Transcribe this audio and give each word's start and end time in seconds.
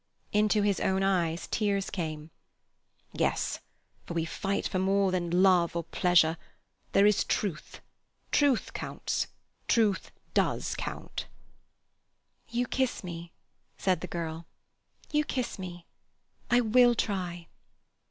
Into 0.33 0.63
his 0.63 0.79
own 0.79 1.03
eyes 1.03 1.45
tears 1.45 1.91
came. 1.91 2.31
"Yes, 3.13 3.59
for 4.07 4.15
we 4.15 4.25
fight 4.25 4.67
for 4.67 4.79
more 4.79 5.11
than 5.11 5.43
Love 5.43 5.75
or 5.75 5.83
Pleasure; 5.83 6.37
there 6.93 7.05
is 7.05 7.23
Truth. 7.23 7.81
Truth 8.31 8.73
counts, 8.73 9.27
Truth 9.67 10.11
does 10.33 10.73
count." 10.75 11.27
"You 12.49 12.65
kiss 12.65 13.03
me," 13.03 13.31
said 13.77 14.01
the 14.01 14.07
girl. 14.07 14.47
"You 15.11 15.23
kiss 15.23 15.59
me. 15.59 15.85
I 16.49 16.61
will 16.61 16.95
try." 16.95 17.47